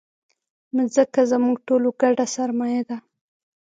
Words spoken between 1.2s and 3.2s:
زموږ ټولو ګډه سرمایه ده.